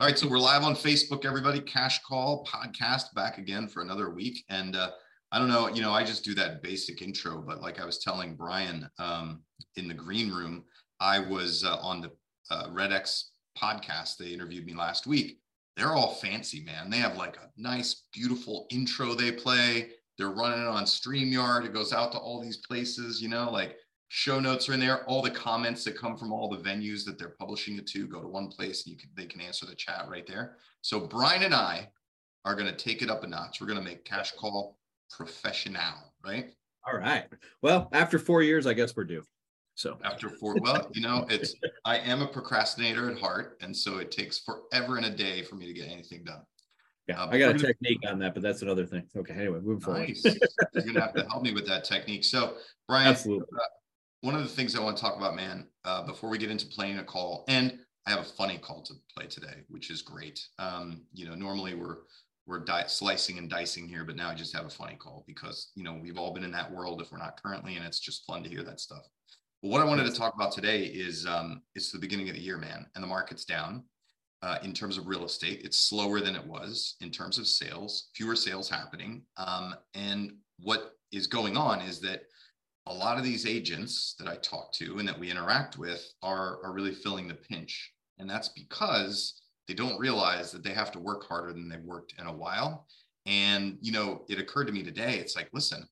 [0.00, 1.58] All right, so we're live on Facebook, everybody.
[1.58, 4.44] Cash Call podcast back again for another week.
[4.48, 4.92] And uh,
[5.32, 7.98] I don't know, you know, I just do that basic intro, but like I was
[7.98, 9.42] telling Brian um,
[9.74, 10.62] in the green room,
[11.00, 12.12] I was uh, on the
[12.48, 14.18] uh, Red X podcast.
[14.18, 15.40] They interviewed me last week.
[15.76, 16.90] They're all fancy, man.
[16.90, 19.88] They have like a nice, beautiful intro they play.
[20.16, 21.64] They're running it on StreamYard.
[21.64, 23.74] It goes out to all these places, you know, like
[24.08, 27.18] show notes are in there all the comments that come from all the venues that
[27.18, 29.74] they're publishing it to go to one place and you can they can answer the
[29.74, 31.86] chat right there so brian and i
[32.44, 34.78] are going to take it up a notch we're going to make cash call
[35.10, 36.50] professional right
[36.86, 37.26] all right
[37.60, 39.22] well after four years i guess we're due
[39.74, 43.98] so after four well you know it's i am a procrastinator at heart and so
[43.98, 46.42] it takes forever and a day for me to get anything done
[47.06, 49.02] yeah, uh, I got a technique on that, but that's another thing.
[49.16, 50.20] Okay, anyway, moving nice.
[50.20, 50.40] forward.
[50.74, 52.22] You're gonna have to help me with that technique.
[52.22, 53.46] So, Brian, Absolutely.
[53.50, 53.64] Uh,
[54.20, 56.66] one of the things I want to talk about, man, uh, before we get into
[56.66, 60.40] playing a call, and I have a funny call to play today, which is great.
[60.58, 61.98] Um, you know, normally we're
[62.46, 65.70] we're di- slicing and dicing here, but now I just have a funny call because
[65.74, 68.24] you know we've all been in that world if we're not currently, and it's just
[68.26, 69.06] fun to hear that stuff.
[69.62, 72.40] But what I wanted to talk about today is um, it's the beginning of the
[72.40, 73.84] year, man, and the market's down.
[74.40, 78.10] Uh, in terms of real estate, it's slower than it was in terms of sales,
[78.14, 79.24] fewer sales happening.
[79.36, 82.22] Um, and what is going on is that
[82.88, 86.58] a lot of these agents that I talk to and that we interact with are,
[86.64, 87.92] are really feeling the pinch.
[88.18, 92.14] And that's because they don't realize that they have to work harder than they've worked
[92.18, 92.86] in a while.
[93.26, 95.86] And, you know, it occurred to me today, it's like, listen,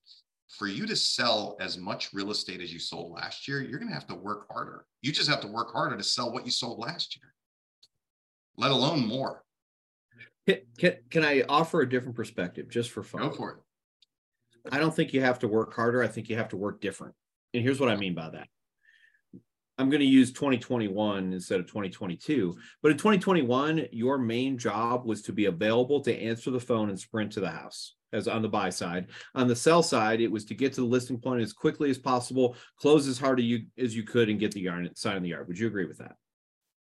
[0.48, 3.90] for you to sell as much real estate as you sold last year, you're going
[3.90, 4.86] to have to work harder.
[5.02, 7.34] You just have to work harder to sell what you sold last year,
[8.56, 9.42] let alone more.
[10.78, 13.22] Can, can I offer a different perspective just for fun?
[13.22, 13.58] Go for it.
[14.72, 16.02] I don't think you have to work harder.
[16.02, 17.14] I think you have to work different.
[17.54, 18.48] And here's what I mean by that.
[19.78, 22.56] I'm going to use 2021 instead of 2022.
[22.82, 26.98] But in 2021, your main job was to be available to answer the phone and
[26.98, 29.08] sprint to the house as on the buy side.
[29.34, 31.98] On the sell side, it was to get to the listing point as quickly as
[31.98, 35.22] possible, close as hard as you, as you could, and get the yarn sign in
[35.22, 35.46] the yard.
[35.48, 36.16] Would you agree with that?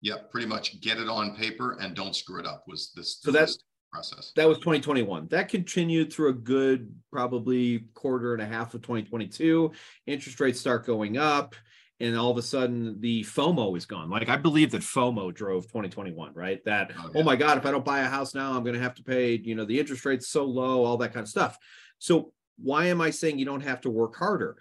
[0.01, 3.19] Yeah, pretty much get it on paper and don't screw it up was this.
[3.21, 3.59] So that's
[3.93, 4.33] process.
[4.37, 5.29] That was 2021.
[5.29, 9.73] That continued through a good probably quarter and a half of 2022.
[10.07, 11.55] Interest rates start going up
[12.01, 14.09] and all of a sudden the FOMO is gone.
[14.09, 16.65] Like I believe that FOMO drove 2021, right?
[16.65, 17.21] That oh, yeah.
[17.21, 19.03] oh my god, if I don't buy a house now, I'm going to have to
[19.03, 21.59] pay, you know, the interest rate's so low, all that kind of stuff.
[21.99, 24.57] So why am I saying you don't have to work harder?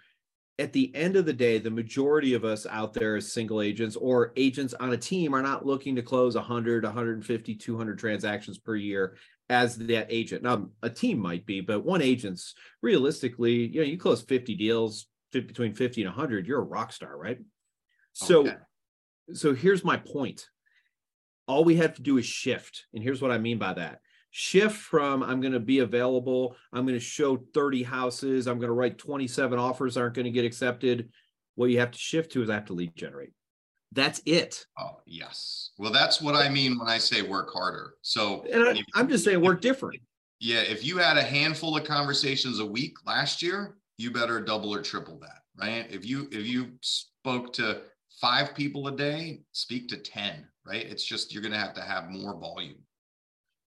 [0.60, 3.96] At the end of the day, the majority of us out there as single agents
[3.96, 8.76] or agents on a team are not looking to close 100, 150, 200 transactions per
[8.76, 9.16] year
[9.48, 10.42] as that agent.
[10.42, 15.06] Now, a team might be, but one agent's realistically, you know, you close 50 deals
[15.32, 17.38] between 50 and 100, you're a rock star, right?
[18.12, 18.56] So, okay.
[19.32, 20.46] so here's my point.
[21.48, 22.84] All we have to do is shift.
[22.92, 24.00] And here's what I mean by that
[24.30, 28.68] shift from I'm going to be available, I'm going to show 30 houses, I'm going
[28.68, 31.10] to write 27 offers aren't going to get accepted.
[31.56, 33.32] What you have to shift to is I have to lead generate.
[33.92, 34.64] That's it.
[34.78, 35.70] Oh, yes.
[35.78, 37.94] Well, that's what I mean when I say work harder.
[38.02, 40.00] So and I, am just saying work different.
[40.38, 40.60] Yeah.
[40.60, 44.80] If you had a handful of conversations a week last year, you better double or
[44.80, 45.86] triple that, right?
[45.90, 47.82] If you if you spoke to
[48.20, 50.86] five people a day, speak to 10, right?
[50.86, 52.78] It's just you're gonna have to have more volume.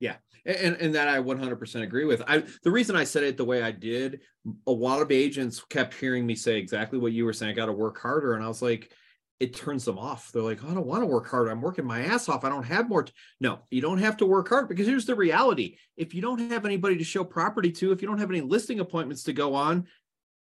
[0.00, 0.16] Yeah.
[0.44, 2.22] And, and that I 100% agree with.
[2.26, 4.20] I the reason I said it the way I did,
[4.66, 7.50] a lot of agents kept hearing me say exactly what you were saying.
[7.50, 8.92] I got to work harder, and I was like,
[9.40, 10.30] it turns them off.
[10.32, 11.48] They're like, I don't want to work hard.
[11.48, 12.44] I'm working my ass off.
[12.44, 13.02] I don't have more.
[13.02, 13.12] T-.
[13.40, 15.76] No, you don't have to work hard because here's the reality.
[15.96, 18.80] If you don't have anybody to show property to, if you don't have any listing
[18.80, 19.86] appointments to go on,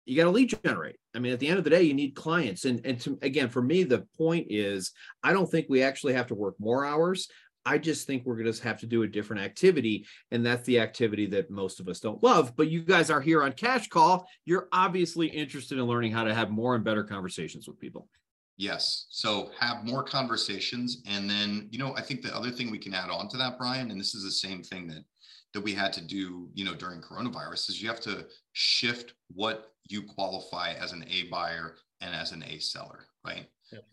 [0.06, 0.96] you got to lead generate.
[1.14, 2.64] I mean, at the end of the day, you need clients.
[2.64, 6.28] And, and to, again, for me, the point is, I don't think we actually have
[6.28, 7.28] to work more hours.
[7.64, 10.06] I just think we're going to have to do a different activity.
[10.30, 12.56] And that's the activity that most of us don't love.
[12.56, 14.26] But you guys are here on Cash Call.
[14.44, 18.08] You're obviously interested in learning how to have more and better conversations with people.
[18.56, 19.06] Yes.
[19.10, 21.02] So have more conversations.
[21.06, 23.58] And then, you know, I think the other thing we can add on to that,
[23.58, 25.04] Brian, and this is the same thing that
[25.52, 29.72] that we had to do, you know, during coronavirus is you have to shift what
[29.88, 33.46] you qualify as an A buyer and as an A seller, right?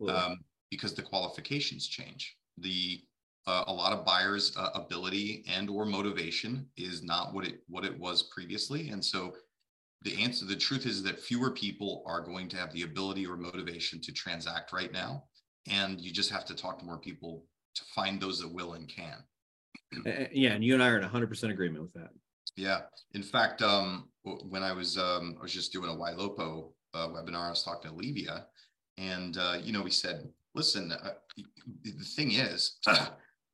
[0.07, 0.37] Um,
[0.69, 2.35] because the qualifications change.
[2.59, 3.01] The
[3.47, 7.85] uh, a lot of buyers' uh, ability and or motivation is not what it what
[7.85, 9.33] it was previously, and so
[10.03, 13.35] the answer the truth is that fewer people are going to have the ability or
[13.35, 15.23] motivation to transact right now.
[15.69, 17.43] And you just have to talk to more people
[17.75, 19.23] to find those that will and can.
[20.31, 22.09] Yeah and you and i are in 100% agreement with that.
[22.55, 22.81] Yeah.
[23.13, 27.47] In fact um, when i was um, i was just doing a ylopo uh, webinar
[27.47, 28.45] i was talking to levia
[28.97, 31.13] and uh, you know we said listen uh,
[31.83, 32.77] the thing is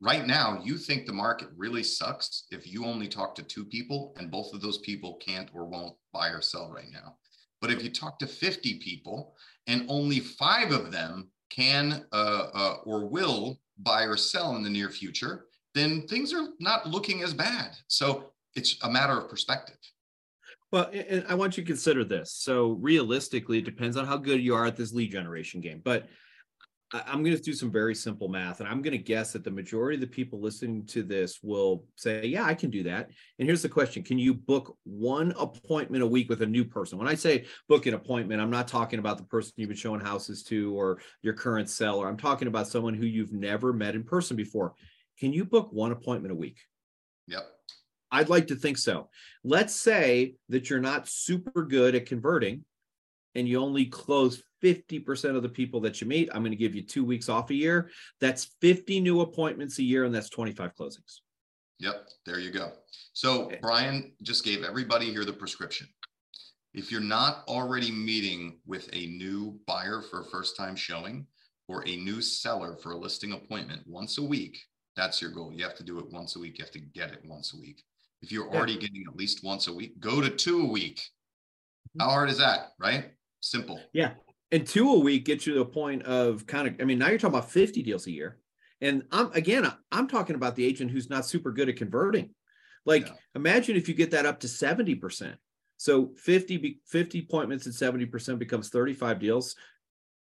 [0.03, 4.13] right now you think the market really sucks if you only talk to two people
[4.17, 7.15] and both of those people can't or won't buy or sell right now.
[7.61, 9.33] But if you talk to 50 people
[9.67, 14.69] and only five of them can uh, uh, or will buy or sell in the
[14.69, 17.71] near future, then things are not looking as bad.
[17.87, 19.77] So it's a matter of perspective.
[20.73, 22.33] Well, and I want you to consider this.
[22.33, 25.81] So realistically, it depends on how good you are at this lead generation game.
[25.81, 26.07] But
[26.93, 29.49] I'm going to do some very simple math, and I'm going to guess that the
[29.49, 33.09] majority of the people listening to this will say, Yeah, I can do that.
[33.39, 36.99] And here's the question Can you book one appointment a week with a new person?
[36.99, 40.01] When I say book an appointment, I'm not talking about the person you've been showing
[40.01, 42.07] houses to or your current seller.
[42.07, 44.75] I'm talking about someone who you've never met in person before.
[45.19, 46.59] Can you book one appointment a week?
[47.27, 47.43] Yep.
[48.11, 49.09] I'd like to think so.
[49.43, 52.65] Let's say that you're not super good at converting
[53.35, 56.29] and you only close 50% of the people that you meet.
[56.33, 57.89] I'm going to give you two weeks off a year.
[58.21, 61.19] That's 50 new appointments a year, and that's 25 closings.
[61.79, 62.71] Yep, there you go.
[63.13, 65.87] So, Brian just gave everybody here the prescription.
[66.73, 71.27] If you're not already meeting with a new buyer for a first time showing
[71.67, 74.59] or a new seller for a listing appointment once a week,
[74.95, 75.51] that's your goal.
[75.53, 76.57] You have to do it once a week.
[76.57, 77.83] You have to get it once a week.
[78.21, 80.97] If you're already getting at least once a week, go to two a week.
[80.97, 82.01] Mm-hmm.
[82.01, 83.11] How hard is that, right?
[83.43, 83.79] Simple.
[83.91, 84.11] Yeah.
[84.53, 87.09] And two a week gets you to the point of kind of i mean now
[87.09, 88.37] you're talking about 50 deals a year.
[88.79, 92.29] And i'm again i'm talking about the agent who's not super good at converting.
[92.85, 93.13] Like yeah.
[93.35, 95.35] imagine if you get that up to 70%
[95.77, 99.55] so 50 50 appointments at 70% becomes 35 deals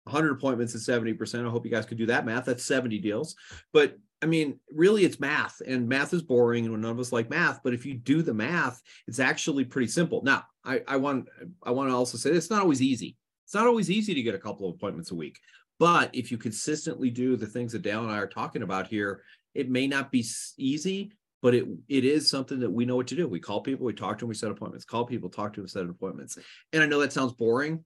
[0.06, 3.36] 100 appointments at 70% i hope you guys could do that math that's 70 deals
[3.72, 7.30] but i mean really it's math and math is boring and none of us like
[7.30, 11.28] math but if you do the math it's actually pretty simple now i, I want
[11.62, 13.16] i want to also say it's not always easy
[13.46, 15.38] it's not always easy to get a couple of appointments a week,
[15.78, 19.22] but if you consistently do the things that Dale and I are talking about here,
[19.54, 20.26] it may not be
[20.58, 21.12] easy,
[21.42, 23.28] but it it is something that we know what to do.
[23.28, 24.84] We call people, we talk to them, we set appointments.
[24.84, 26.36] Call people, talk to them, set appointments.
[26.72, 27.84] And I know that sounds boring,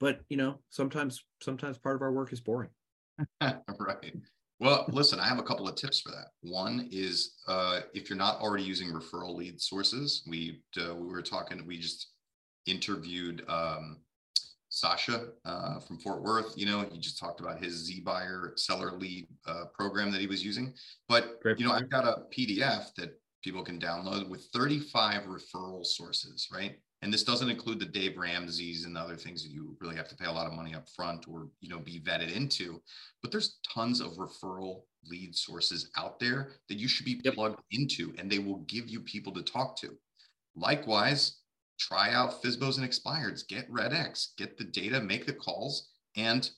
[0.00, 2.70] but you know, sometimes sometimes part of our work is boring.
[3.40, 4.14] right.
[4.58, 6.28] Well, listen, I have a couple of tips for that.
[6.42, 11.22] One is uh, if you're not already using referral lead sources, we uh, we were
[11.22, 12.08] talking, we just
[12.66, 13.98] interviewed um,
[14.68, 16.54] Sasha uh, from Fort Worth.
[16.56, 20.26] You know, he just talked about his Z Buyer seller lead uh, program that he
[20.26, 20.74] was using.
[21.08, 25.84] But Great you know, I've got a PDF that people can download with 35 referral
[25.84, 26.78] sources, right?
[27.02, 30.08] And this doesn't include the Dave Ramsey's and the other things that you really have
[30.08, 32.80] to pay a lot of money up front or you know be vetted into.
[33.22, 38.12] But there's tons of referral lead sources out there that you should be plugged into,
[38.18, 39.96] and they will give you people to talk to.
[40.54, 41.38] Likewise,
[41.78, 46.50] try out FSBOs and expireds, get Red X, get the data, make the calls, and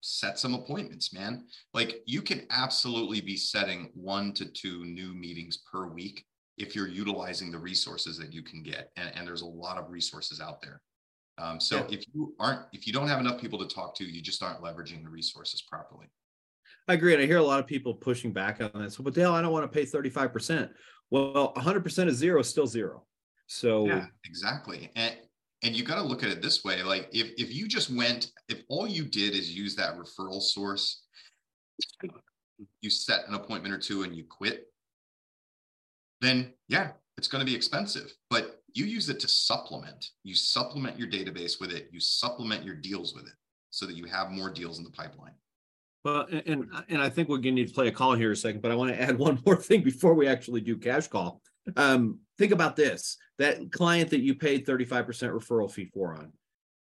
[0.00, 1.46] set some appointments, man.
[1.72, 6.88] Like you can absolutely be setting one to two new meetings per week if you're
[6.88, 8.90] utilizing the resources that you can get.
[8.96, 10.80] And, and there's a lot of resources out there.
[11.36, 11.86] Um, so yeah.
[11.98, 14.60] if you aren't, if you don't have enough people to talk to, you just aren't
[14.60, 16.06] leveraging the resources properly.
[16.86, 17.14] I agree.
[17.14, 18.98] And I hear a lot of people pushing back on this.
[18.98, 20.70] Well, but Dale, I don't want to pay 35%.
[21.10, 23.04] Well, 100% of zero is still zero.
[23.46, 24.90] So yeah, exactly.
[24.96, 25.14] And
[25.62, 28.30] and you got to look at it this way: like if if you just went,
[28.48, 31.04] if all you did is use that referral source,
[32.80, 34.66] you set an appointment or two and you quit,
[36.24, 38.12] then yeah, it's going to be expensive.
[38.30, 40.10] But you use it to supplement.
[40.24, 41.88] You supplement your database with it.
[41.92, 43.34] You supplement your deals with it,
[43.70, 45.34] so that you have more deals in the pipeline.
[46.04, 48.36] Well, and and I think we're going to need to play a call here a
[48.36, 51.40] second, but I want to add one more thing before we actually do cash call.
[51.76, 56.32] Um, think about this that client that you paid 35% referral fee for on.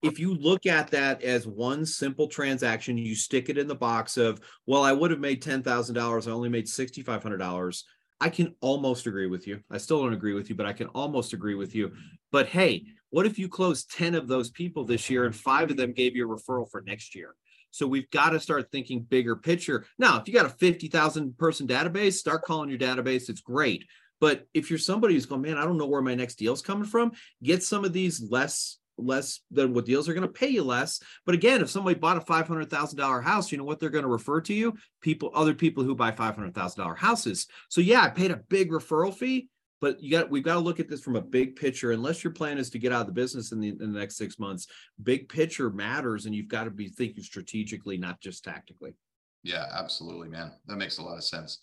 [0.02, 4.16] If you look at that as one simple transaction, you stick it in the box
[4.16, 7.82] of, well, I would have made $10,000, I only made $6,500.
[8.20, 9.60] I can almost agree with you.
[9.70, 11.92] I still don't agree with you, but I can almost agree with you.
[12.32, 15.76] But hey, what if you close 10 of those people this year and five of
[15.76, 17.34] them gave you a referral for next year?
[17.70, 19.84] So we've got to start thinking bigger picture.
[19.98, 23.28] Now, if you got a 50,000 person database, start calling your database.
[23.28, 23.84] It's great.
[24.18, 26.86] But if you're somebody who's going, man, I don't know where my next deal's coming
[26.86, 30.62] from, get some of these less less than what deals are going to pay you
[30.62, 31.00] less.
[31.24, 33.90] But again, if somebody bought a five hundred thousand dollar house, you know what they're
[33.90, 34.74] going to refer to you?
[35.00, 37.46] People, other people who buy five hundred thousand dollar houses.
[37.68, 39.48] So yeah, I paid a big referral fee,
[39.80, 41.92] but you got we've got to look at this from a big picture.
[41.92, 44.16] Unless your plan is to get out of the business in the, in the next
[44.16, 44.66] six months,
[45.02, 48.94] big picture matters, and you've got to be thinking strategically, not just tactically.
[49.42, 50.52] Yeah, absolutely, man.
[50.66, 51.60] That makes a lot of sense.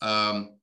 [0.00, 0.56] Um,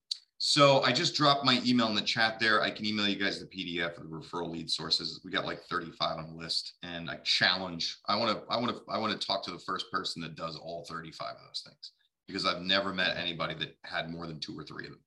[0.45, 2.61] so I just dropped my email in the chat there.
[2.61, 5.21] I can email you guys the PDF of the referral lead sources.
[5.23, 7.99] We got like 35 on the list, and I challenge.
[8.09, 8.43] I want to.
[8.53, 8.81] I want to.
[8.91, 11.91] I want to talk to the first person that does all 35 of those things.
[12.27, 14.99] because I've never met anybody that had more than two or three of them.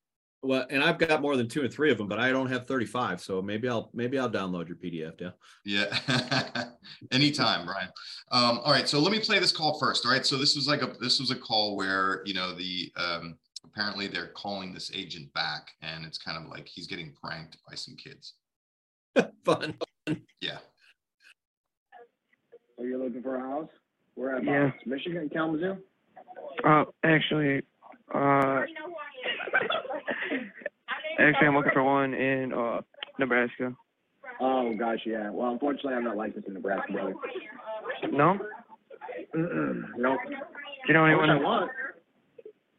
[0.43, 2.67] Well, and I've got more than two or three of them, but I don't have
[2.67, 3.21] 35.
[3.21, 5.33] So maybe I'll maybe I'll download your PDF, yeah.
[5.67, 6.65] Yeah.
[7.13, 7.91] Anytime, Brian.
[8.33, 8.89] Um, all right.
[8.89, 10.07] So let me play this call first.
[10.07, 10.25] All right.
[10.25, 13.37] So this was like a this was a call where you know the um
[13.77, 17.75] apparently they're calling this agent back and it's kind of like he's getting pranked by
[17.75, 18.35] some kids.
[19.45, 19.77] Fun.
[20.41, 20.59] Yeah.
[22.79, 23.69] Are you looking for a house?
[24.15, 24.45] Where at?
[24.45, 24.71] Yeah.
[24.87, 25.77] Michigan, Kalamazoo?
[26.65, 27.63] Uh, actually,
[28.15, 28.63] uh,
[31.19, 32.81] actually, I'm looking for one in uh
[33.19, 33.75] Nebraska.
[34.41, 35.31] Oh gosh, yeah.
[35.31, 37.15] Well, unfortunately, I'm not licensed in Nebraska, brother.
[38.11, 38.39] No.
[39.35, 39.83] Mm-mm.
[39.97, 40.19] Nope.
[40.29, 40.35] Do
[40.89, 41.31] you know anyone?
[41.31, 41.71] I want.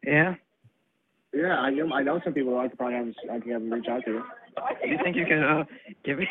[0.03, 0.35] Yeah.
[1.33, 1.93] Yeah, I know.
[1.93, 2.57] I know some people.
[2.57, 3.07] I could probably have.
[3.29, 4.23] I can have them reach out to you.
[4.85, 5.63] You think you can uh
[6.03, 6.27] give me?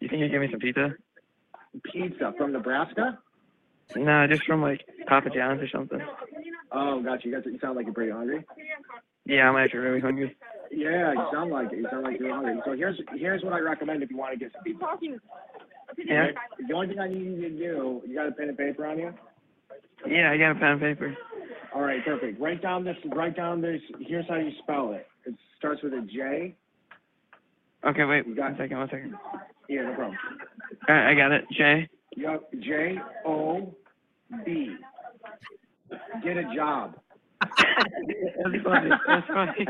[0.00, 0.94] You think you can give me some pizza?
[1.92, 3.18] Pizza from Nebraska?
[3.96, 6.00] Nah, just from like Papa John's or something.
[6.72, 7.28] Oh, gotcha.
[7.28, 8.44] You guys, you sound like you're pretty hungry.
[9.24, 10.36] Yeah, I'm actually really hungry.
[10.70, 11.78] Yeah, you sound like it.
[11.78, 12.60] You sound like you're hungry.
[12.64, 14.84] So here's here's what I recommend if you want to get some pizza.
[16.04, 16.26] Yeah.
[16.66, 18.98] The only thing I need you to do, you got a pen and paper on
[18.98, 19.14] you?
[20.06, 21.16] Yeah, I got a pen and paper.
[21.74, 22.40] All right, perfect.
[22.40, 22.96] Write down this.
[23.14, 23.80] Write down this.
[24.00, 25.06] Here's how you spell it.
[25.26, 26.54] It starts with a J.
[27.86, 28.26] Okay, wait.
[28.26, 28.78] You got- one second.
[28.78, 29.14] One second.
[29.68, 30.16] Yeah, no problem.
[30.88, 31.44] All right, I got it.
[31.52, 31.88] J.
[32.16, 33.74] Yep, J O
[34.44, 34.76] B.
[36.24, 36.98] Get a job.
[37.40, 38.90] That's funny.
[39.06, 39.64] That's funny.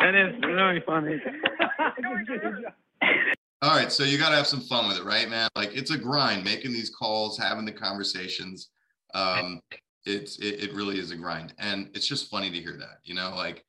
[0.00, 1.20] that is really funny.
[3.62, 5.48] All right, so you got to have some fun with it, right, man?
[5.54, 8.70] Like it's a grind making these calls, having the conversations.
[9.14, 9.60] Um,
[10.04, 12.98] it's it, it really is a grind, and it's just funny to hear that.
[13.04, 13.64] You know, like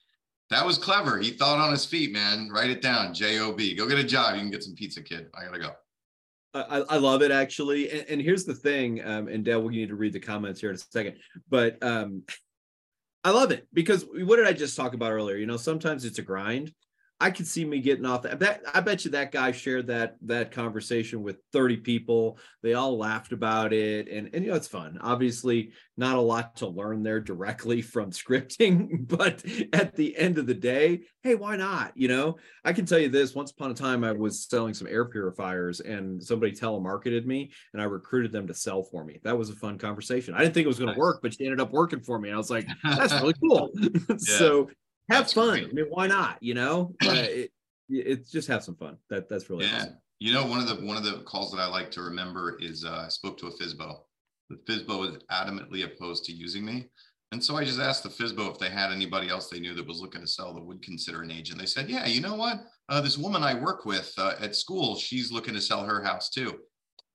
[0.49, 1.17] that was clever.
[1.17, 2.49] He thought on his feet, man.
[2.49, 3.13] Write it down.
[3.13, 3.75] J O B.
[3.75, 4.35] Go get a job.
[4.35, 5.27] You can get some pizza, kid.
[5.33, 5.71] I gotta go.
[6.55, 7.89] I, I love it actually.
[7.91, 10.69] And, and here's the thing, um, and Dale, we need to read the comments here
[10.69, 11.17] in a second,
[11.49, 12.23] but um,
[13.23, 15.35] I love it because what did I just talk about earlier?
[15.35, 16.71] You know, sometimes it's a grind.
[17.19, 18.39] I could see me getting off that.
[18.39, 18.61] that.
[18.73, 22.37] I bet you that guy shared that that conversation with 30 people.
[22.61, 24.97] They all laughed about it, and and you know it's fun.
[25.01, 30.45] Obviously, not a lot to learn there directly from scripting, but at the end of
[30.45, 31.93] the day, hey, why not?
[31.95, 33.33] You know, I can tell you this.
[33.33, 37.81] Once upon a time, I was selling some air purifiers, and somebody telemarketed me, and
[37.81, 39.19] I recruited them to sell for me.
[39.23, 40.33] That was a fun conversation.
[40.33, 42.27] I didn't think it was going to work, but she ended up working for me.
[42.27, 43.71] And I was like, that's really cool.
[43.79, 44.15] Yeah.
[44.17, 44.69] so
[45.09, 45.49] have fun.
[45.49, 45.69] Great.
[45.69, 46.37] I mean, why not?
[46.41, 47.51] You know, it,
[47.89, 48.97] it's just have some fun.
[49.09, 49.77] That that's really yeah.
[49.77, 49.97] Awesome.
[50.19, 52.85] You know, one of the one of the calls that I like to remember is
[52.85, 53.97] uh, I spoke to a FSBO.
[54.49, 56.89] The FSBO was adamantly opposed to using me.
[57.31, 59.87] And so I just asked the FSBO if they had anybody else they knew that
[59.87, 61.59] was looking to sell that would consider an agent.
[61.59, 62.59] They said, yeah, you know what?
[62.87, 66.29] Uh, this woman I work with uh, at school, she's looking to sell her house
[66.29, 66.59] too.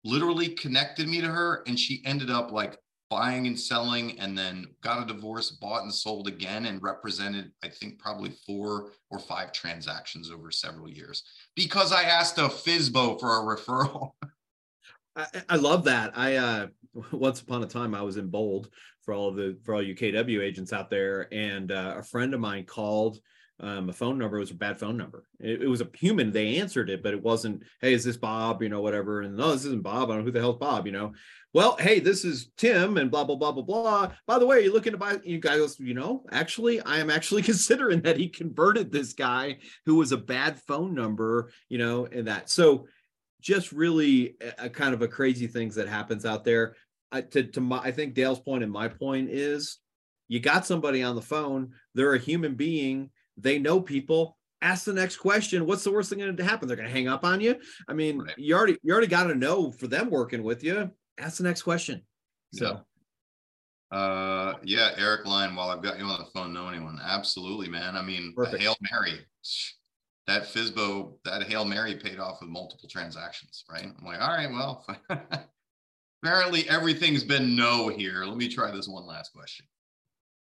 [0.05, 2.77] Literally connected me to her, and she ended up like
[3.11, 7.69] buying and selling and then got a divorce, bought and sold again, and represented, I
[7.69, 11.25] think, probably four or five transactions over several years
[11.57, 14.13] because I asked a FSBO for a referral.
[15.17, 16.17] I, I, love that.
[16.17, 16.67] I uh
[17.13, 18.71] once upon a time I was in bold
[19.03, 22.33] for all of the for all you KW agents out there, and uh, a friend
[22.33, 23.19] of mine called
[23.61, 25.25] um, a phone number was a bad phone number.
[25.39, 26.33] It, it, was a human.
[26.33, 28.63] They answered it, but it wasn't, hey, is this Bob?
[28.63, 29.21] You know, whatever.
[29.21, 30.11] And no, this isn't Bob.
[30.11, 31.13] I don't know who the hell's Bob, you know
[31.53, 34.13] well, hey, this is Tim and blah, blah, blah, blah, blah.
[34.27, 37.43] By the way, you're looking to buy, you guys, you know, actually, I am actually
[37.51, 42.29] considering that he converted this guy who was a bad phone number, you know, and
[42.29, 42.51] that.
[42.51, 42.87] So
[43.41, 46.77] just really a, a kind of a crazy things that happens out there.
[47.11, 49.79] I, to, to my, I think Dale's point and my point is
[50.29, 53.11] you got somebody on the phone, they're a human being,
[53.43, 56.77] they know people, ask the next question what's the worst thing going to happen they're
[56.77, 57.57] going to hang up on you
[57.89, 58.35] i mean right.
[58.37, 61.63] you already you already got to know for them working with you ask the next
[61.63, 62.03] question.
[62.55, 62.81] So.
[63.93, 63.97] Yeah.
[63.97, 65.55] Uh, yeah, Eric Line.
[65.55, 66.99] While I've got you on the phone, know anyone?
[67.03, 67.97] Absolutely, man.
[67.97, 69.21] I mean, Hail Mary.
[70.27, 73.85] That FSBO, that Hail Mary paid off with multiple transactions, right?
[73.85, 74.87] I'm like, all right, well,
[76.23, 78.25] apparently everything's been no here.
[78.25, 79.67] Let me try this one last question.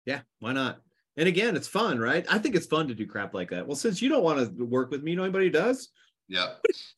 [0.06, 0.80] Yeah, why not?
[1.18, 2.26] And again, it's fun, right?
[2.30, 3.66] I think it's fun to do crap like that.
[3.66, 5.90] Well, since you don't want to work with me, you know anybody does?
[6.28, 6.56] Yeah.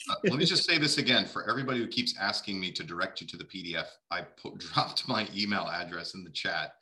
[0.09, 3.21] Uh, let me just say this again for everybody who keeps asking me to direct
[3.21, 3.87] you to the PDF.
[4.09, 6.73] I put, dropped my email address in the chat.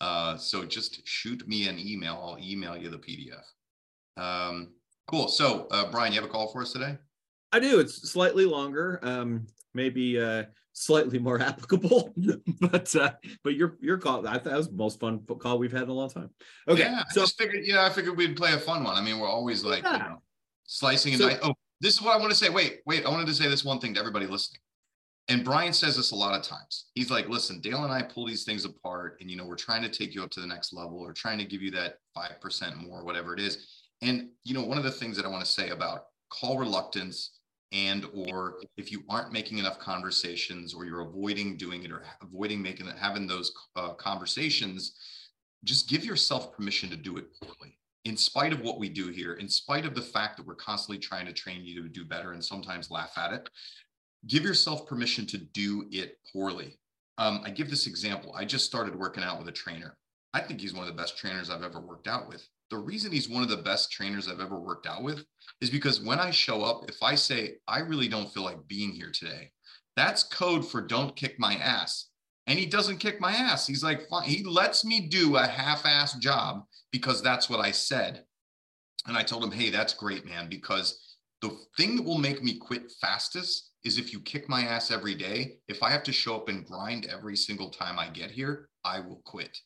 [0.00, 2.20] Uh, so just shoot me an email.
[2.22, 3.44] I'll email you the PDF.
[4.16, 4.74] Um,
[5.08, 5.28] cool.
[5.28, 6.96] So, uh, Brian, you have a call for us today?
[7.52, 7.80] I do.
[7.80, 10.44] It's slightly longer, um, maybe uh,
[10.78, 12.14] slightly more applicable,
[12.60, 15.82] but uh, but your your call I that was the most fun call we've had
[15.82, 16.30] in a long time.
[16.68, 18.96] Okay, yeah, so I just figured, yeah, I figured we'd play a fun one.
[18.96, 19.92] I mean, we're always like, yeah.
[19.92, 20.22] you know,
[20.64, 22.48] slicing and so, Oh, this is what I want to say.
[22.48, 23.04] Wait, wait.
[23.04, 24.60] I wanted to say this one thing to everybody listening.
[25.28, 26.86] and Brian says this a lot of times.
[26.94, 29.82] He's like, listen, Dale and I pull these things apart, and you know, we're trying
[29.82, 32.76] to take you up to the next level or trying to give you that 5%
[32.76, 33.82] more, whatever it is.
[34.00, 37.37] And you know, one of the things that I want to say about call reluctance
[37.72, 42.62] and or if you aren't making enough conversations or you're avoiding doing it or avoiding
[42.62, 44.96] making it having those uh, conversations
[45.64, 47.76] just give yourself permission to do it poorly.
[48.04, 50.98] In spite of what we do here in spite of the fact that we're constantly
[50.98, 53.48] trying to train you to do better and sometimes laugh at it
[54.26, 56.78] give yourself permission to do it poorly.
[57.18, 58.34] Um, i give this example.
[58.34, 59.96] I just started working out with a trainer.
[60.34, 63.12] I think he's one of the best trainers i've ever worked out with the reason
[63.12, 65.24] he's one of the best trainers I've ever worked out with
[65.60, 68.92] is because when I show up, if I say, I really don't feel like being
[68.92, 69.50] here today,
[69.96, 72.08] that's code for don't kick my ass.
[72.46, 73.66] And he doesn't kick my ass.
[73.66, 74.28] He's like, fine.
[74.28, 78.24] He lets me do a half ass job because that's what I said.
[79.06, 82.58] And I told him, hey, that's great, man, because the thing that will make me
[82.58, 85.58] quit fastest is if you kick my ass every day.
[85.68, 89.00] If I have to show up and grind every single time I get here, I
[89.00, 89.56] will quit.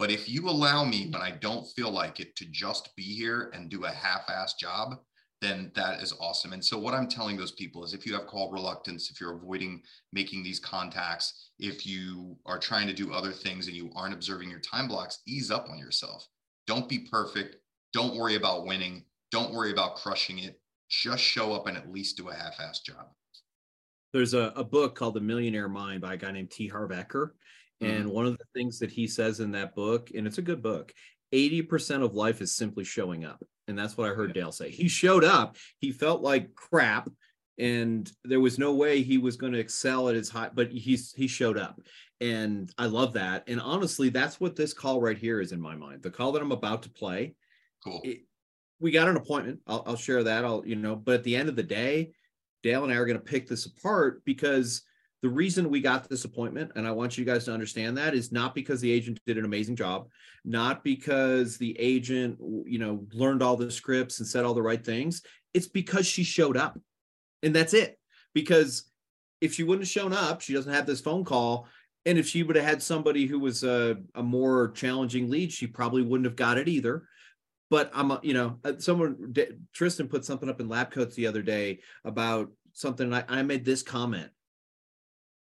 [0.00, 3.50] But if you allow me when I don't feel like it to just be here
[3.52, 4.98] and do a half-ass job,
[5.42, 6.54] then that is awesome.
[6.54, 9.36] And so what I'm telling those people is if you have call reluctance, if you're
[9.36, 9.82] avoiding
[10.14, 14.48] making these contacts, if you are trying to do other things and you aren't observing
[14.48, 16.26] your time blocks, ease up on yourself.
[16.66, 17.56] Don't be perfect.
[17.92, 19.04] Don't worry about winning.
[19.30, 20.58] Don't worry about crushing it.
[20.88, 23.08] Just show up and at least do a half-ass job.
[24.14, 26.68] There's a, a book called The Millionaire Mind by a guy named T.
[26.68, 27.32] Harv Eker.
[27.80, 28.10] And mm-hmm.
[28.10, 30.92] one of the things that he says in that book, and it's a good book,
[31.32, 33.42] 80% of life is simply showing up.
[33.68, 34.70] And that's what I heard Dale say.
[34.70, 37.08] He showed up, he felt like crap,
[37.58, 41.12] and there was no way he was going to excel at his high, but he's
[41.12, 41.78] he showed up.
[42.20, 43.44] And I love that.
[43.48, 46.02] And honestly, that's what this call right here is in my mind.
[46.02, 47.34] The call that I'm about to play.
[47.84, 48.00] Cool.
[48.04, 48.22] It,
[48.78, 49.60] we got an appointment.
[49.66, 50.44] I'll, I'll share that.
[50.44, 52.12] I'll, you know, but at the end of the day,
[52.62, 54.82] Dale and I are going to pick this apart because
[55.22, 58.32] the reason we got this appointment, and I want you guys to understand that, is
[58.32, 60.08] not because the agent did an amazing job,
[60.44, 64.84] not because the agent, you know, learned all the scripts and said all the right
[64.84, 65.22] things.
[65.52, 66.78] It's because she showed up.
[67.42, 67.98] And that's it.
[68.34, 68.90] Because
[69.40, 71.68] if she wouldn't have shown up, she doesn't have this phone call.
[72.06, 75.66] And if she would have had somebody who was a, a more challenging lead, she
[75.66, 77.04] probably wouldn't have got it either
[77.70, 79.32] but I'm, you know, uh, someone,
[79.72, 83.14] Tristan put something up in lab coats the other day about something.
[83.14, 84.30] I, I made this comment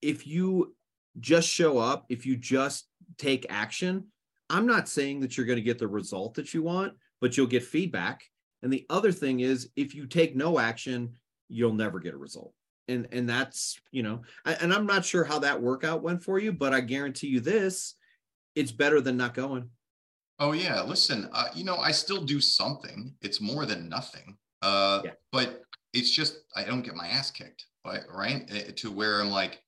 [0.02, 0.74] if you
[1.20, 2.88] just show up, if you just
[3.18, 4.08] take action,
[4.50, 7.46] I'm not saying that you're going to get the result that you want, but you'll
[7.46, 8.22] get feedback.
[8.62, 11.14] And the other thing is, if you take no action,
[11.48, 12.52] you'll never get a result.
[12.88, 16.52] And and that's you know, and I'm not sure how that workout went for you,
[16.52, 17.94] but I guarantee you this,
[18.56, 19.70] it's better than not going.
[20.38, 23.14] Oh yeah, listen, uh, you know, I still do something.
[23.22, 24.36] It's more than nothing.
[24.62, 25.10] Uh, yeah.
[25.30, 25.62] but
[25.92, 28.02] it's just I don't get my ass kicked, right?
[28.12, 28.48] Right?
[28.50, 29.62] Eh, to where I'm like,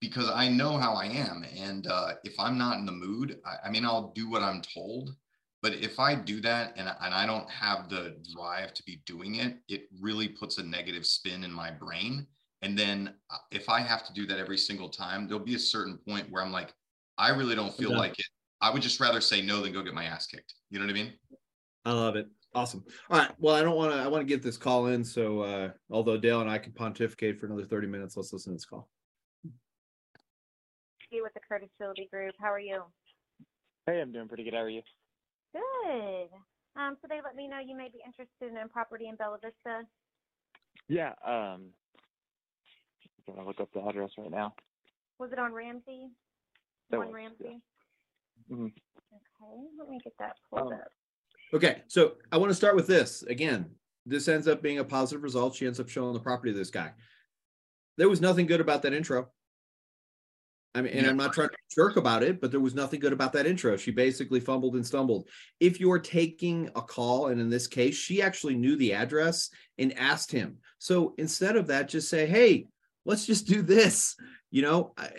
[0.00, 1.44] because I know how I am.
[1.56, 4.62] And uh, if I'm not in the mood, I, I, mean, I'll do what I'm
[4.62, 5.14] told.
[5.62, 9.36] But if I do that and, and I don't have the drive to be doing
[9.36, 12.26] it, it really puts a negative spin in my brain.
[12.62, 15.58] And then uh, if I have to do that every single time, there'll be a
[15.58, 16.72] certain point where I'm like,
[17.18, 18.26] I really don't feel like it.
[18.62, 20.54] I would just rather say no than go get my ass kicked.
[20.70, 21.12] You know what I mean?
[21.84, 22.26] I love it.
[22.54, 22.84] Awesome.
[23.10, 23.30] All right.
[23.38, 23.98] Well, I don't want to.
[23.98, 25.04] I want to get this call in.
[25.04, 28.56] So, uh, although Dale and I can pontificate for another thirty minutes, let's listen to
[28.56, 28.88] this call
[31.18, 32.34] with the Curtis Realty Group.
[32.38, 32.82] How are you?
[33.86, 34.54] Hey, I'm doing pretty good.
[34.54, 34.82] How are you?
[35.52, 36.28] Good.
[36.76, 39.86] Um, so they let me know you may be interested in property in Bella Vista.
[40.88, 41.12] Yeah.
[41.26, 41.70] Um,
[43.28, 44.54] I'm gonna look up the address right now.
[45.18, 46.10] Was it on Ramsey?
[46.90, 47.60] That One was, Ramsey.
[48.48, 48.54] Yeah.
[48.54, 48.66] Mm-hmm.
[48.66, 50.88] Okay, let me get that pulled um, up.
[51.52, 53.70] Okay, so I want to start with this again.
[54.06, 55.56] This ends up being a positive result.
[55.56, 56.92] She ends up showing the property to this guy.
[57.98, 59.28] There was nothing good about that intro.
[60.74, 61.10] I mean, and yeah.
[61.10, 63.76] I'm not trying to jerk about it, but there was nothing good about that intro.
[63.76, 65.28] She basically fumbled and stumbled.
[65.58, 69.96] If you're taking a call, and in this case, she actually knew the address and
[69.98, 70.58] asked him.
[70.78, 72.66] So instead of that, just say, hey,
[73.04, 74.14] let's just do this.
[74.52, 75.10] You know, I,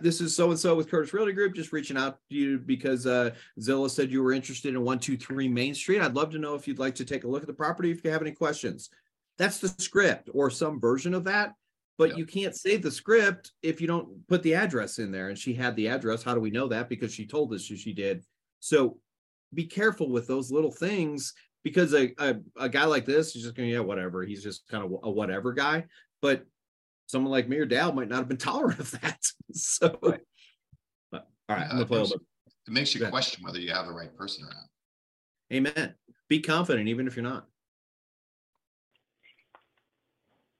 [0.00, 3.06] this is so and so with Curtis Realty Group, just reaching out to you because
[3.06, 3.30] uh,
[3.60, 6.02] Zillow said you were interested in 123 Main Street.
[6.02, 8.04] I'd love to know if you'd like to take a look at the property if
[8.04, 8.90] you have any questions.
[9.38, 11.54] That's the script or some version of that
[11.96, 12.16] but yeah.
[12.16, 15.28] you can't save the script if you don't put the address in there.
[15.28, 16.22] And she had the address.
[16.22, 16.88] How do we know that?
[16.88, 18.24] Because she told us she did.
[18.60, 18.98] So
[19.52, 23.54] be careful with those little things because a, a, a guy like this is just
[23.54, 24.24] going, yeah, whatever.
[24.24, 25.84] He's just kind of a whatever guy.
[26.20, 26.44] But
[27.06, 29.20] someone like me or Dale might not have been tolerant of that.
[29.52, 30.20] so, right.
[31.12, 32.20] But, all right, yeah, it, makes, it
[32.68, 34.64] makes you question whether you have the right person or not.
[35.52, 35.94] Amen.
[36.28, 37.46] Be confident, even if you're not.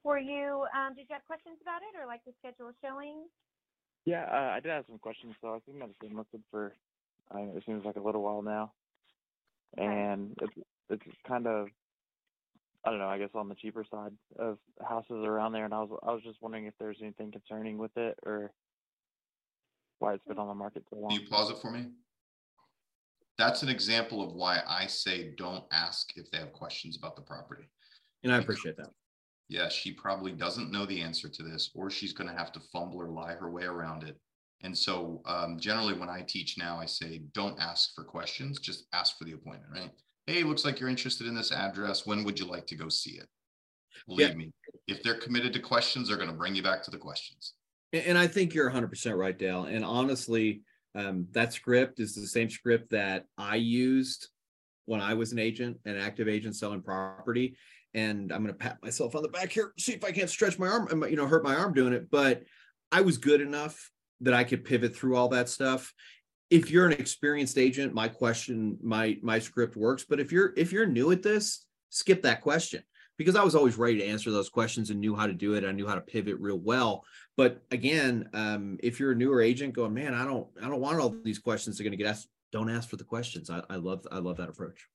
[0.05, 3.25] Were you, um, did you have questions about it or like to schedule a showing?
[4.05, 5.35] Yeah, uh, I did have some questions.
[5.41, 6.75] So I think that's been listed for
[7.35, 8.73] uh, it seems like a little while now,
[9.79, 9.87] Okay.
[9.87, 10.53] and it's
[10.91, 11.69] it's kind of
[12.85, 13.09] I don't know.
[13.09, 16.23] I guess on the cheaper side of houses around there, and I was I was
[16.23, 18.53] just wondering if there's anything concerning with it or
[20.01, 21.87] why it's been on the market so Can you pause it for me?
[23.39, 27.23] That's an example of why I say don't ask if they have questions about the
[27.23, 27.71] property.
[28.23, 28.91] And I appreciate that.
[29.49, 33.01] Yeah, she probably doesn't know the answer to this, or she's gonna have to fumble
[33.01, 34.19] or lie her way around it.
[34.63, 38.87] And so um, generally when I teach now, I say, don't ask for questions, just
[38.95, 39.91] ask for the appointment, right?
[40.27, 42.07] Hey, looks like you're interested in this address.
[42.07, 43.29] When would you like to go see it?
[44.09, 44.51] Believe me,
[44.89, 47.55] if they're committed to questions, they're gonna bring you back to the questions.
[47.93, 49.65] And, and I think you're 100% right, Dale.
[49.65, 50.63] And honestly,
[50.95, 54.29] um, that script is the same script that I used
[54.87, 57.57] when I was an agent, an active agent selling property.
[57.95, 60.59] And I'm going to pat myself on the back here, see if I can't stretch
[60.59, 62.11] my arm, you know, hurt my arm doing it.
[62.11, 62.43] But
[62.91, 65.93] I was good enough that I could pivot through all that stuff.
[66.51, 70.05] If you're an experienced agent, my question, my my script works.
[70.09, 72.83] But if you're if you're new at this, skip that question
[73.17, 75.65] because I was always ready to answer those questions and knew how to do it.
[75.65, 77.05] I knew how to pivot real well.
[77.37, 80.99] But again, um, if you're a newer agent going, man, I don't, I don't want
[80.99, 82.29] all these questions are going to get asked.
[82.53, 83.51] Don't ask for the questions.
[83.51, 84.87] I, I love, I love that approach.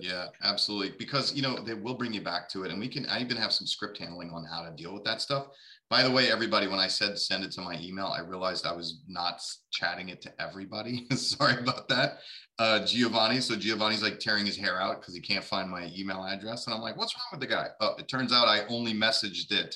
[0.00, 0.94] Yeah, absolutely.
[0.98, 3.06] Because you know they will bring you back to it, and we can.
[3.06, 5.48] I even have some script handling on how to deal with that stuff.
[5.90, 8.72] By the way, everybody, when I said send it to my email, I realized I
[8.72, 9.40] was not
[9.72, 11.06] chatting it to everybody.
[11.14, 12.18] Sorry about that,
[12.58, 13.40] uh, Giovanni.
[13.40, 16.74] So Giovanni's like tearing his hair out because he can't find my email address, and
[16.74, 17.68] I'm like, what's wrong with the guy?
[17.80, 19.74] Oh, it turns out I only messaged it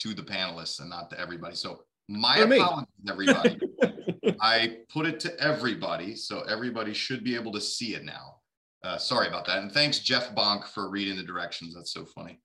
[0.00, 1.54] to the panelists and not to everybody.
[1.54, 2.58] So my me.
[2.58, 3.60] apologies, everybody.
[4.40, 8.41] I put it to everybody, so everybody should be able to see it now.
[8.84, 9.58] Uh, sorry about that.
[9.58, 11.74] And thanks, Jeff Bonk, for reading the directions.
[11.74, 12.40] That's so funny.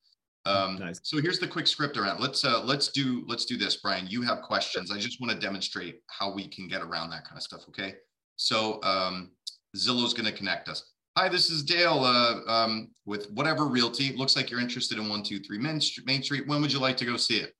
[0.46, 1.00] Um, Nice.
[1.04, 2.22] So here's the quick script around.
[2.22, 4.08] Let's uh, let's do let's do this, Brian.
[4.08, 4.92] You have questions.
[4.92, 7.62] I just want to demonstrate how we can get around that kind of stuff.
[7.70, 7.96] Okay.
[8.38, 9.32] So um,
[9.76, 10.94] Zillow's going to connect us.
[11.18, 14.14] Hi, this is Dale uh, um, with whatever realty.
[14.16, 16.06] Looks like you're interested in one two three Main Street.
[16.06, 16.48] Main Street.
[16.48, 17.54] When would you like to go see it?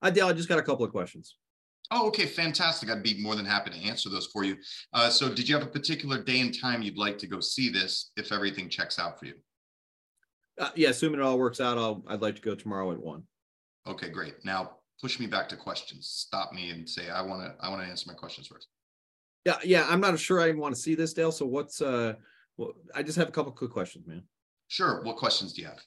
[0.00, 1.36] Uh, Dale, I just got a couple of questions.
[1.90, 2.90] Oh, okay, fantastic.
[2.90, 4.56] I'd be more than happy to answer those for you.
[4.92, 7.70] Uh, so did you have a particular day and time you'd like to go see
[7.70, 9.34] this if everything checks out for you?
[10.58, 13.22] Uh, yeah, assuming it all works out, I'll, I'd like to go tomorrow at one.
[13.86, 14.34] Okay, great.
[14.44, 16.08] Now push me back to questions.
[16.08, 18.68] Stop me and say, I want to, I want to answer my questions first.
[19.46, 21.32] Yeah, yeah, I'm not sure I even want to see this, Dale.
[21.32, 22.14] So what's, uh,
[22.58, 24.24] well, I just have a couple quick questions, man.
[24.66, 25.02] Sure.
[25.04, 25.82] What questions do you have?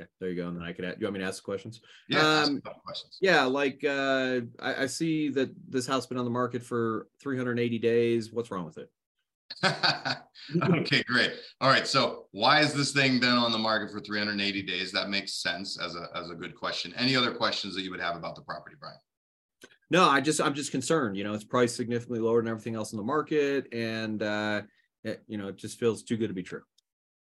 [0.00, 0.48] Okay, there you go.
[0.48, 1.80] And then I could, a- you want me to ask the questions?
[2.08, 3.18] Yeah, Um, questions.
[3.20, 7.78] Yeah, like, uh, I, I see that this house been on the market for 380
[7.78, 8.32] days.
[8.32, 8.90] What's wrong with it?
[10.62, 11.32] okay, great.
[11.60, 11.86] All right.
[11.86, 14.90] So why has this thing been on the market for 380 days?
[14.90, 16.92] That makes sense as a, as a good question.
[16.96, 18.96] Any other questions that you would have about the property, Brian?
[19.90, 22.92] No, I just, I'm just concerned, you know, it's priced significantly lower than everything else
[22.92, 24.62] in the market and, uh,
[25.04, 26.62] it, you know, it just feels too good to be true.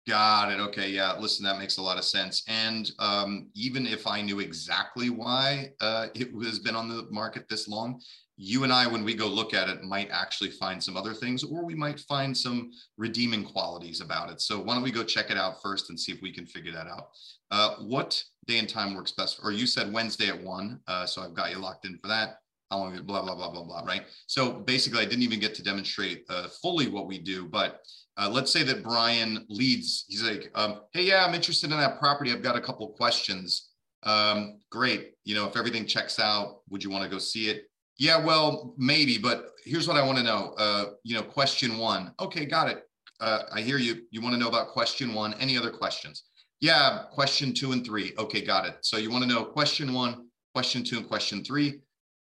[0.08, 0.60] Got it.
[0.60, 0.90] Okay.
[0.90, 1.16] Yeah.
[1.18, 2.42] Listen, that makes a lot of sense.
[2.48, 7.48] And um, even if I knew exactly why uh, it has been on the market
[7.48, 8.00] this long,
[8.42, 11.44] you and I, when we go look at it, might actually find some other things,
[11.44, 14.40] or we might find some redeeming qualities about it.
[14.40, 16.72] So why don't we go check it out first and see if we can figure
[16.72, 17.10] that out?
[17.50, 19.40] Uh, what day and time works best?
[19.42, 22.38] Or you said Wednesday at one, uh, so I've got you locked in for that.
[22.70, 22.94] How long?
[23.02, 23.80] Blah blah blah blah blah.
[23.80, 24.02] Right.
[24.26, 27.80] So basically, I didn't even get to demonstrate uh, fully what we do, but
[28.16, 30.04] uh, let's say that Brian leads.
[30.08, 32.32] He's like, um, "Hey, yeah, I'm interested in that property.
[32.32, 33.70] I've got a couple questions.
[34.04, 35.14] Um, great.
[35.24, 37.64] You know, if everything checks out, would you want to go see it?
[37.98, 39.18] Yeah, well, maybe.
[39.18, 40.54] But here's what I want to know.
[40.56, 42.14] Uh, you know, question one.
[42.20, 42.84] Okay, got it.
[43.18, 44.02] Uh, I hear you.
[44.12, 45.34] You want to know about question one.
[45.34, 46.22] Any other questions?
[46.60, 48.12] Yeah, question two and three.
[48.16, 48.76] Okay, got it.
[48.82, 51.80] So you want to know question one, question two, and question three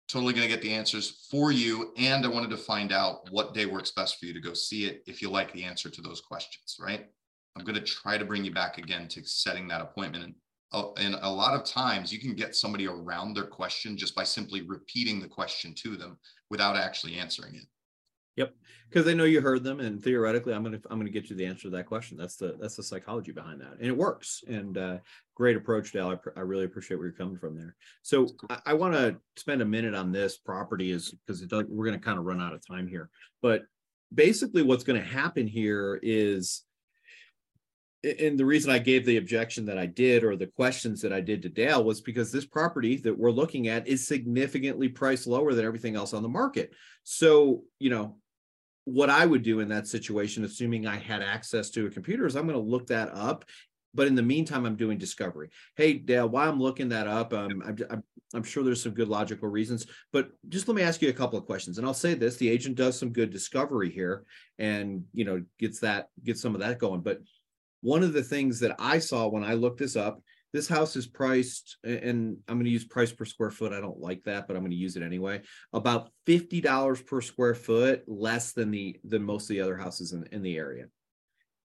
[0.07, 1.93] totally going to get the answers for you.
[1.97, 4.85] And I wanted to find out what day works best for you to go see
[4.85, 7.07] it if you like the answer to those questions, right?
[7.55, 10.23] I'm going to try to bring you back again to setting that appointment.
[10.23, 10.35] And,
[10.71, 14.23] uh, and a lot of times you can get somebody around their question just by
[14.23, 16.17] simply repeating the question to them
[16.49, 17.65] without actually answering it.
[18.37, 18.53] Yep,
[18.87, 21.45] because they know you heard them, and theoretically, I'm gonna I'm gonna get you the
[21.45, 22.17] answer to that question.
[22.17, 24.43] That's the that's the psychology behind that, and it works.
[24.47, 24.97] And uh,
[25.33, 26.09] great approach, Dale.
[26.09, 27.75] I, pr- I really appreciate where you're coming from there.
[28.03, 31.97] So I, I want to spend a minute on this property, is because we're gonna
[31.97, 33.09] kind of run out of time here.
[33.41, 33.63] But
[34.13, 36.63] basically, what's to happen here is
[38.03, 41.19] and the reason I gave the objection that I did or the questions that I
[41.19, 45.53] did to Dale was because this property that we're looking at is significantly priced lower
[45.53, 46.73] than everything else on the market.
[47.03, 48.17] So, you know,
[48.87, 52.35] what I would do in that situation, assuming I had access to a computer, is
[52.35, 53.45] I'm going to look that up
[53.97, 55.49] but in the meantime, I'm doing discovery.
[55.75, 58.03] Hey, Dale, while I'm looking that up, um, I'm, I'm,
[58.35, 61.39] I'm sure there's some good logical reasons, but just let me ask you a couple
[61.39, 61.77] of questions.
[61.77, 64.23] And I'll say this: the agent does some good discovery here,
[64.59, 67.01] and you know gets that gets some of that going.
[67.01, 67.21] But
[67.81, 70.21] one of the things that I saw when I looked this up,
[70.57, 73.73] this house is priced, and I'm going to use price per square foot.
[73.73, 75.41] I don't like that, but I'm going to use it anyway.
[75.71, 80.13] About fifty dollars per square foot less than the than most of the other houses
[80.13, 80.85] in, in the area.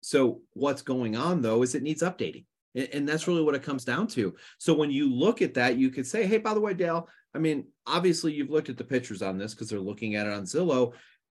[0.02, 2.46] So what's going on though is it needs updating.
[2.94, 4.36] And that's really what it comes down to.
[4.60, 7.40] So when you look at that, you could say, hey, by the way, Dale, I
[7.40, 10.44] mean, obviously you've looked at the pictures on this because they're looking at it on
[10.44, 10.94] Zillow.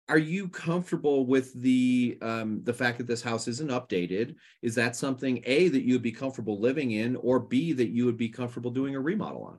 [0.09, 4.35] Are you comfortable with the um, the fact that this house isn't updated?
[4.61, 8.07] Is that something A that you would be comfortable living in, or B that you
[8.07, 9.59] would be comfortable doing a remodel on?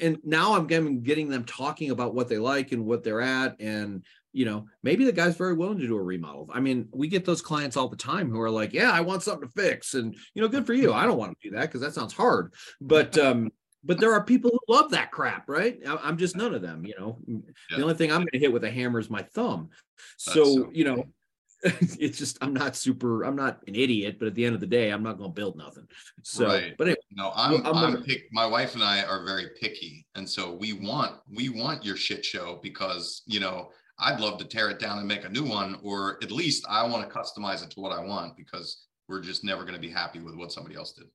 [0.00, 3.58] And now I'm getting, getting them talking about what they like and what they're at,
[3.60, 6.48] and you know, maybe the guy's very willing to do a remodel.
[6.52, 9.22] I mean, we get those clients all the time who are like, yeah, I want
[9.22, 9.94] something to fix.
[9.94, 10.92] And, you know, good for you.
[10.92, 12.52] I don't want to do that because that sounds hard.
[12.80, 13.50] But, um,
[13.84, 15.78] but there are people who love that crap, right?
[15.86, 17.18] I'm just none of them, you know.
[17.26, 17.76] Yeah.
[17.76, 19.70] The only thing I'm going to hit with a hammer is my thumb.
[20.16, 21.04] So, so, you know,
[21.62, 23.24] it's just I'm not super.
[23.24, 25.34] I'm not an idiot, but at the end of the day, I'm not going to
[25.34, 25.88] build nothing.
[26.22, 26.74] So, right.
[26.78, 27.66] but anyway, no, I'm.
[27.66, 31.48] I'm, I'm pick, my wife and I are very picky, and so we want we
[31.48, 35.24] want your shit show because you know I'd love to tear it down and make
[35.24, 38.36] a new one, or at least I want to customize it to what I want
[38.36, 41.06] because we're just never going to be happy with what somebody else did.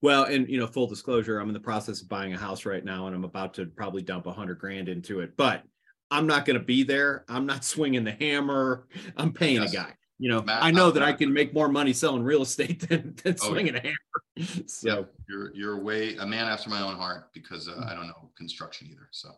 [0.00, 2.84] Well, and you know, full disclosure, I'm in the process of buying a house right
[2.84, 5.36] now, and I'm about to probably dump a hundred grand into it.
[5.36, 5.62] But
[6.10, 7.24] I'm not going to be there.
[7.28, 8.86] I'm not swinging the hammer.
[9.16, 9.72] I'm paying yes.
[9.72, 9.92] a guy.
[10.18, 13.14] You know, Matt, I know that I can make more money selling real estate than,
[13.22, 13.80] than oh, swinging yeah.
[13.80, 13.96] a hammer.
[14.66, 18.06] So yeah, you're you're way a man after my own heart because uh, I don't
[18.06, 19.08] know construction either.
[19.10, 19.30] So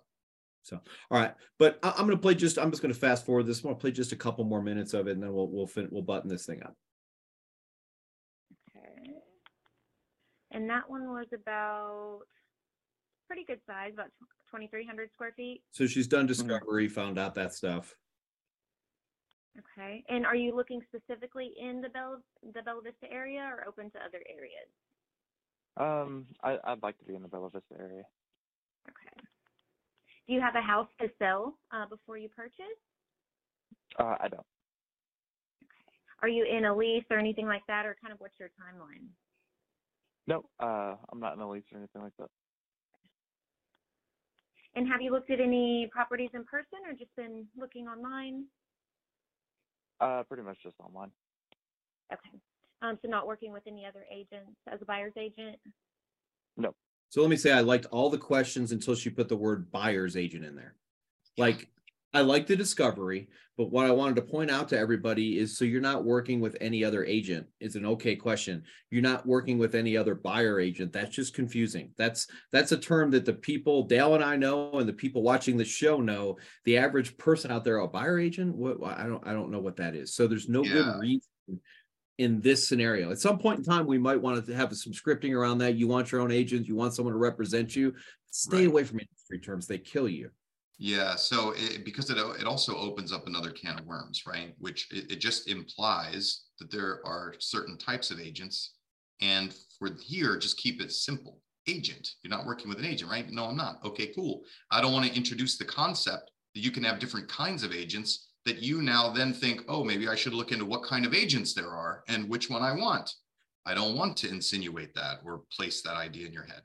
[0.68, 0.78] so,
[1.10, 2.58] all right, but I, am going to play just.
[2.58, 3.60] I'm just going to fast forward this.
[3.60, 5.66] I'm going to play just a couple more minutes of it, and then we'll we'll
[5.66, 6.76] fin- we'll button this thing up.
[10.50, 12.20] And that one was about
[13.26, 14.10] pretty good size, about
[14.50, 15.62] 2,300 square feet.
[15.70, 16.28] So she's done mm-hmm.
[16.28, 16.94] discovery, mm-hmm.
[16.94, 17.94] found out that stuff.
[19.58, 20.04] Okay.
[20.08, 22.18] And are you looking specifically in the Bella
[22.54, 24.68] the Bella Vista area, or open to other areas?
[25.76, 28.04] Um, I, I'd like to be in the Bella Vista area.
[28.88, 29.26] Okay.
[30.26, 32.78] Do you have a house to sell uh, before you purchase?
[33.98, 34.46] Uh, I don't.
[35.62, 35.88] Okay.
[36.22, 39.08] Are you in a lease or anything like that, or kind of what's your timeline?
[40.28, 42.28] No, uh, I'm not in a lease or anything like that.
[44.74, 48.44] And have you looked at any properties in person, or just been looking online?
[50.00, 51.10] Uh, pretty much just online.
[52.12, 52.38] Okay.
[52.82, 55.56] Um, so not working with any other agents as a buyer's agent?
[56.58, 56.74] No.
[57.08, 60.14] So let me say I liked all the questions until she put the word buyer's
[60.14, 60.74] agent in there.
[61.38, 61.68] Like
[62.14, 65.64] I like the discovery, but what I wanted to point out to everybody is so
[65.64, 68.62] you're not working with any other agent is an okay question.
[68.90, 70.92] You're not working with any other buyer agent.
[70.92, 71.90] That's just confusing.
[71.98, 75.58] That's that's a term that the people Dale and I know and the people watching
[75.58, 76.38] the show know.
[76.64, 79.76] The average person out there, a buyer agent, what I don't I don't know what
[79.76, 80.14] that is.
[80.14, 80.72] So there's no yeah.
[80.72, 81.60] good reason
[82.16, 83.10] in this scenario.
[83.10, 85.76] At some point in time, we might want to have some scripting around that.
[85.76, 87.94] You want your own agent, you want someone to represent you.
[88.30, 88.66] Stay right.
[88.66, 90.30] away from industry terms; they kill you.
[90.78, 94.54] Yeah, so it, because it it also opens up another can of worms, right?
[94.58, 98.74] Which it, it just implies that there are certain types of agents,
[99.20, 101.40] and for here, just keep it simple.
[101.66, 103.28] Agent, you're not working with an agent, right?
[103.28, 103.84] No, I'm not.
[103.84, 104.42] Okay, cool.
[104.70, 108.28] I don't want to introduce the concept that you can have different kinds of agents
[108.46, 111.52] that you now then think, oh, maybe I should look into what kind of agents
[111.52, 113.12] there are and which one I want.
[113.66, 116.62] I don't want to insinuate that or place that idea in your head.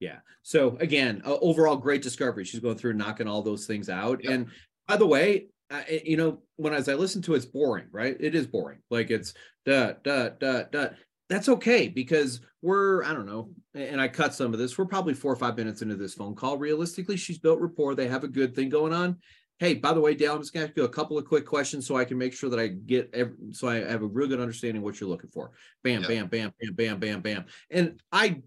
[0.00, 0.18] Yeah.
[0.42, 2.44] So again, uh, overall, great discovery.
[2.44, 4.22] She's going through knocking all those things out.
[4.22, 4.32] Yep.
[4.32, 4.46] And
[4.86, 8.16] by the way, uh, you know, when as I listen to it, it's boring, right?
[8.18, 8.78] It is boring.
[8.90, 9.34] Like it's
[9.66, 10.88] da da da da.
[11.28, 14.78] That's okay because we're I don't know, and I cut some of this.
[14.78, 16.56] We're probably four or five minutes into this phone call.
[16.56, 17.94] Realistically, she's built rapport.
[17.94, 19.18] They have a good thing going on
[19.58, 21.44] hey, by the way, Dale, I'm just going to ask you a couple of quick
[21.44, 24.28] questions so I can make sure that I get every, so I have a real
[24.28, 25.50] good understanding what you're looking for.
[25.82, 27.44] Bam, bam, bam, bam, bam, bam, bam.
[27.70, 28.42] And I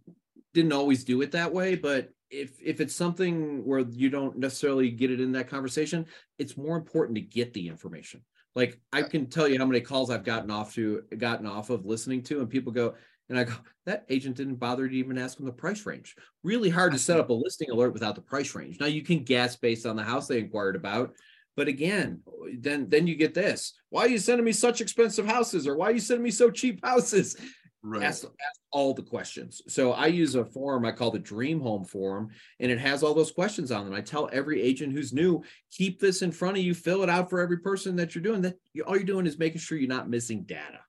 [0.54, 4.90] didn't always do it that way, but if if it's something where you don't necessarily
[4.90, 6.06] get it in that conversation,
[6.40, 8.22] it's more important to get the information.
[8.56, 11.86] Like I can tell you how many calls I've gotten off to gotten off of
[11.86, 12.96] listening to, and people go,
[13.30, 13.54] and I go,
[13.86, 16.16] that agent didn't bother to even ask them the price range.
[16.44, 18.80] Really hard to set up a listing alert without the price range.
[18.80, 21.14] Now you can guess based on the house they inquired about.
[21.58, 22.22] But again,
[22.60, 23.74] then then you get this.
[23.90, 25.68] Why are you sending me such expensive houses?
[25.68, 27.36] Or why are you sending me so cheap houses?
[27.84, 28.04] Right.
[28.04, 29.62] Ask, ask all the questions.
[29.68, 33.16] So I use a form I call the Dream Home Form, and it has all
[33.16, 33.96] those questions on them.
[33.96, 37.30] I tell every agent who's new, keep this in front of you, fill it out
[37.30, 38.42] for every person that you're doing.
[38.42, 40.80] That you, all you're doing is making sure you're not missing data.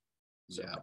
[0.50, 0.62] So.
[0.62, 0.76] Yeah.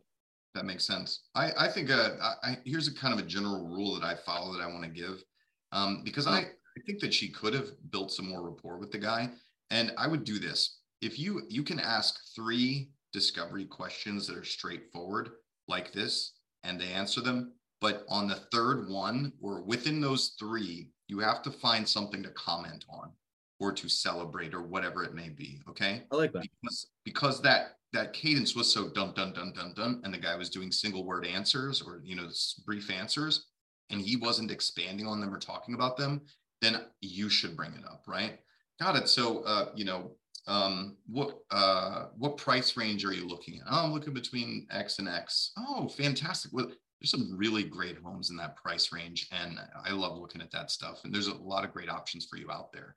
[0.56, 1.26] That makes sense.
[1.36, 4.16] I, I think uh, I, I, here's a kind of a general rule that I
[4.16, 5.24] follow that I want to give,
[5.72, 8.98] um, because I, I think that she could have built some more rapport with the
[8.98, 9.30] guy,
[9.70, 10.80] and I would do this.
[11.02, 15.30] If you you can ask three discovery questions that are straightforward
[15.70, 20.90] like this, and they answer them, but on the third one or within those three,
[21.08, 23.12] you have to find something to comment on
[23.60, 25.60] or to celebrate or whatever it may be.
[25.70, 26.04] Okay.
[26.12, 26.48] I like that.
[26.62, 30.36] Because, because that that cadence was so dun dun dun dun dun, and the guy
[30.36, 32.30] was doing single word answers or you know
[32.66, 33.48] brief answers,
[33.90, 36.22] and he wasn't expanding on them or talking about them,
[36.62, 38.40] then you should bring it up, right?
[38.80, 39.08] Got it.
[39.08, 40.12] So uh, you know,
[40.48, 43.68] um, what uh, what price range are you looking at?
[43.70, 45.52] Oh, I'm looking between X and X.
[45.58, 46.52] Oh, fantastic.
[46.54, 46.68] Well,
[47.00, 50.72] there's some really great homes in that price range, and I love looking at that
[50.72, 51.02] stuff.
[51.04, 52.96] And there's a lot of great options for you out there.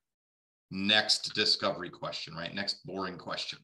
[0.71, 2.55] Next discovery question, right?
[2.55, 3.59] Next boring question.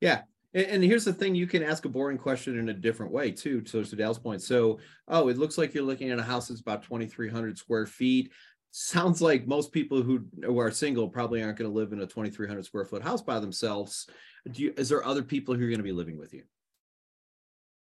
[0.00, 0.22] Yeah,
[0.54, 3.60] and, here's the thing: you can ask a boring question in a different way too.
[3.60, 6.60] To, to Dale's point, so oh, it looks like you're looking at a house that's
[6.60, 8.32] about 2,300 square feet.
[8.70, 12.06] Sounds like most people who, who are single probably aren't going to live in a
[12.06, 14.06] 2,300 square foot house by themselves.
[14.50, 16.42] Do you, is there other people who are going to be living with you?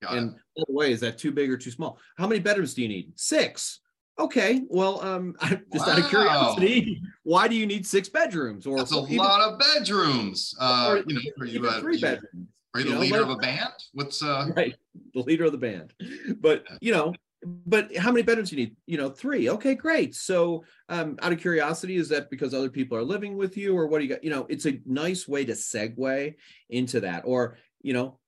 [0.01, 0.35] Got and it.
[0.57, 1.97] by the way, is that too big or too small?
[2.17, 3.13] How many bedrooms do you need?
[3.15, 3.79] Six.
[4.19, 5.35] Okay, well, um,
[5.73, 5.93] just wow.
[5.93, 8.67] out of curiosity, why do you need six bedrooms?
[8.67, 10.53] Or that's a even, lot of bedrooms.
[10.59, 12.47] Uh, you know, are you a, three bedrooms?
[12.75, 13.73] Are you, you the know, leader like, of a band?
[13.93, 14.49] What's uh?
[14.55, 14.75] Right,
[15.13, 15.93] the leader of the band.
[16.39, 17.13] But you know,
[17.45, 18.75] but how many bedrooms you need?
[18.85, 19.49] You know, three.
[19.49, 20.15] Okay, great.
[20.15, 23.87] So, um, out of curiosity, is that because other people are living with you, or
[23.87, 24.23] what do you got?
[24.23, 26.35] You know, it's a nice way to segue
[26.69, 27.23] into that.
[27.25, 28.19] Or you know,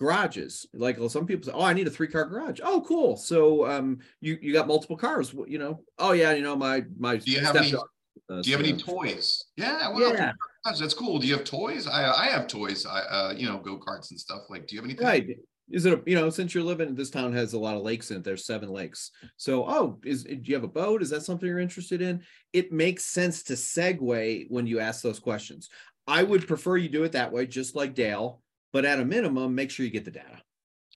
[0.00, 0.66] garages.
[0.72, 2.60] Like some people say oh i need a three car garage.
[2.62, 3.16] Oh cool.
[3.16, 5.34] So um you you got multiple cars.
[5.46, 8.56] You know oh yeah you know my my do you have any uh, do you
[8.56, 9.44] have any toys?
[9.56, 10.32] Yeah well, yeah.
[10.64, 11.18] that's cool.
[11.18, 11.86] Do you have toys?
[11.86, 12.86] I i have toys.
[12.86, 14.42] I uh you know go-karts and stuff.
[14.48, 15.06] Like do you have anything?
[15.06, 15.28] Right
[15.70, 18.10] is it a you know since you're living this town has a lot of lakes
[18.10, 21.22] in it there's seven lakes so oh is do you have a boat is that
[21.22, 25.68] something you're interested in it makes sense to segue when you ask those questions
[26.06, 29.54] i would prefer you do it that way just like dale but at a minimum,
[29.54, 30.40] make sure you get the data.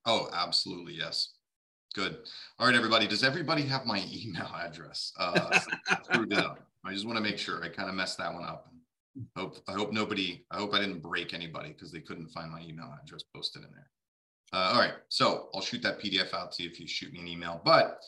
[0.06, 0.94] Oh, absolutely.
[0.94, 1.34] Yes.
[1.94, 2.18] Good.
[2.58, 3.06] All right, everybody.
[3.06, 5.12] Does everybody have my email address?
[5.18, 5.60] Uh,
[6.36, 6.58] up.
[6.84, 8.68] I just want to make sure I kind of messed that one up.
[9.36, 10.44] Hope I hope nobody.
[10.50, 13.70] I hope I didn't break anybody because they couldn't find my email address posted in
[13.70, 13.88] there.
[14.52, 17.20] Uh, all right, so I'll shoot that PDF out to you if you shoot me
[17.20, 17.60] an email.
[17.64, 17.98] But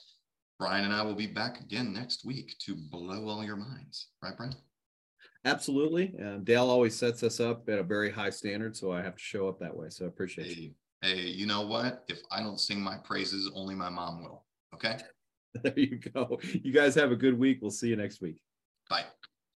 [0.59, 4.09] Brian and I will be back again next week to blow all your minds.
[4.23, 4.55] Right, Brian?
[5.45, 6.15] Absolutely.
[6.19, 9.23] And Dale always sets us up at a very high standard, so I have to
[9.23, 9.89] show up that way.
[9.91, 10.71] So I appreciate hey, you.
[11.03, 12.05] Hey, you know what?
[12.09, 14.45] If I don't sing my praises, only my mom will.
[14.75, 14.99] Okay.
[15.63, 16.41] there you go.
[16.53, 17.59] You guys have a good week.
[17.63, 18.41] We'll see you next week.
[18.91, 19.05] Bye.